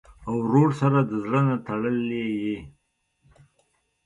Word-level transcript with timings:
ورور 0.37 0.69
سره 0.81 0.99
د 1.03 1.11
زړه 1.23 1.41
نه 1.47 1.55
تړلې 1.67 2.23
یې. 2.43 2.57